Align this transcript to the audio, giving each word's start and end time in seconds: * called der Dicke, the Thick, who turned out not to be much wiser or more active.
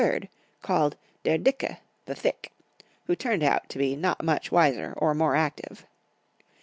* 0.33 0.61
called 0.63 0.97
der 1.21 1.37
Dicke, 1.37 1.77
the 2.05 2.15
Thick, 2.15 2.51
who 3.05 3.15
turned 3.15 3.43
out 3.43 3.65
not 3.69 3.69
to 3.69 3.77
be 3.77 3.95
much 3.95 4.51
wiser 4.51 4.95
or 4.97 5.13
more 5.13 5.35
active. 5.35 5.85